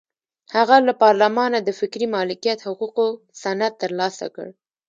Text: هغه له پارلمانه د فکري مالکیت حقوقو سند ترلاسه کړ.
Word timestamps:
هغه 0.55 0.75
له 0.87 0.93
پارلمانه 1.03 1.57
د 1.63 1.69
فکري 1.79 2.07
مالکیت 2.15 2.59
حقوقو 2.67 3.07
سند 3.41 3.73
ترلاسه 3.81 4.25
کړ. 4.35 4.47